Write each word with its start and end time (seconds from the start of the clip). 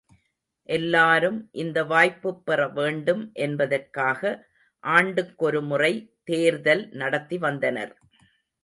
எல்லாரும் 0.69 1.49
இந்த 1.51 1.83
வாய்ப்புப் 1.83 2.45
பெறவேண்டும் 2.45 3.31
என்பதற்காக 3.37 4.21
ஆண்டுக் 4.83 5.37
கொருமுறை 5.37 5.93
தேர்தல் 6.23 6.89
நடத்தி 6.93 7.37
வந்தனர். 7.37 7.93